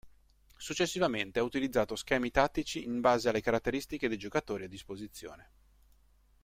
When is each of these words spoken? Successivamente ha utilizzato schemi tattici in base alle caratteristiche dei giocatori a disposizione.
Successivamente 0.57 1.37
ha 1.37 1.43
utilizzato 1.43 1.95
schemi 1.95 2.31
tattici 2.31 2.83
in 2.83 3.01
base 3.01 3.29
alle 3.29 3.39
caratteristiche 3.39 4.07
dei 4.07 4.17
giocatori 4.17 4.63
a 4.63 4.67
disposizione. 4.67 5.49